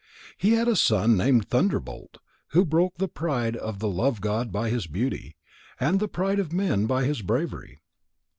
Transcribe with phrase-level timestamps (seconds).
[0.35, 2.17] He had a son named Thunderbolt
[2.53, 5.35] who broke the pride of the love god by his beauty,
[5.79, 7.81] and the pride of men by his bravery.